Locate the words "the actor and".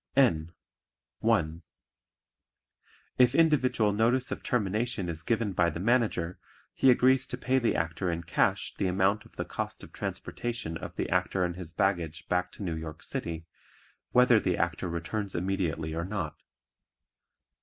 10.95-11.55